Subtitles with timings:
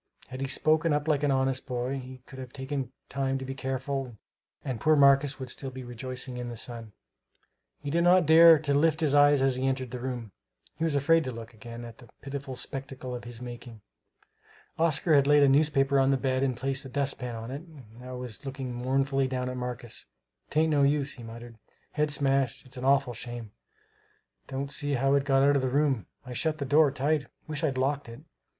[0.29, 3.53] Had he spoken up like an honest boy he could have taken time to be
[3.53, 4.17] careful
[4.65, 6.93] and poor Marcus would still be rejoicing in the sun.
[7.81, 10.31] He did not dare to lift his eyes as he entered the room;
[10.73, 13.81] he was afraid to look again on that pitiful spectacle of his making.
[14.79, 17.99] Oscar had laid a newspaper on the bed and placed the dustpan on it and
[17.99, 20.07] now was looking mournfully down at Marcus.
[20.49, 21.59] "'Tain't no use," he muttered,
[21.91, 22.65] "head's smashed.
[22.65, 23.51] It's an awful shame!
[24.47, 27.27] Don't see how it got out of the room I shut the door tight.
[27.47, 28.21] Wish I'd locked it!